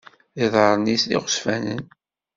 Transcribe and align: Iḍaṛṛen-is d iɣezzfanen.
Iḍaṛṛen-is 0.43 1.03
d 1.09 1.11
iɣezzfanen. 1.15 1.83